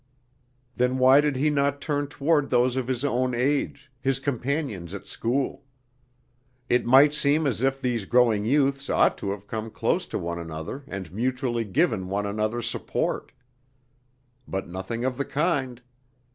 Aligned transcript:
Then 0.77 0.97
why 0.97 1.21
did 1.21 1.35
he 1.35 1.51
not 1.51 1.79
turn 1.79 2.07
toward 2.07 2.49
those 2.49 2.75
of 2.75 2.87
his 2.87 3.05
own 3.05 3.35
age, 3.35 3.91
his 3.99 4.19
companions 4.19 4.95
at 4.95 5.05
school? 5.05 5.63
It 6.69 6.87
might 6.87 7.13
seem 7.13 7.45
as 7.45 7.61
if 7.61 7.79
these 7.79 8.05
growing 8.05 8.43
youths 8.43 8.89
ought 8.89 9.15
to 9.19 9.29
have 9.29 9.45
come 9.45 9.69
close 9.69 10.07
to 10.07 10.17
one 10.17 10.39
another 10.39 10.83
and 10.87 11.13
mutually 11.13 11.65
given 11.65 12.07
one 12.07 12.25
another 12.25 12.63
support. 12.63 13.31
But 14.47 14.67
nothing 14.67 15.05
of 15.05 15.17
the 15.17 15.25
kind. 15.25 15.79